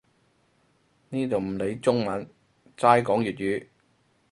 [1.09, 2.27] 呢度唔理中文，
[2.75, 3.67] 齋講粵語